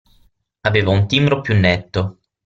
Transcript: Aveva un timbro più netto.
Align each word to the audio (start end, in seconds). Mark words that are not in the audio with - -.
Aveva 0.61 0.89
un 0.89 1.05
timbro 1.05 1.41
più 1.41 1.53
netto. 1.55 2.21